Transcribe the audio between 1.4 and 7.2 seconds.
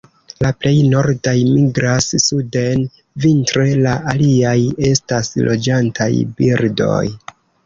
migras suden vintre; la aliaj estas loĝantaj birdoj.